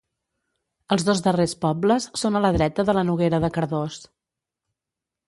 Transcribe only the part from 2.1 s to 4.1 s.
són a la dreta de la Noguera de Cardós.